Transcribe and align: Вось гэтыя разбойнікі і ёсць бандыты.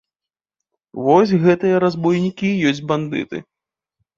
Вось 1.09 1.35
гэтыя 1.45 1.81
разбойнікі 1.85 2.49
і 2.51 2.59
ёсць 2.71 2.83
бандыты. 2.93 3.37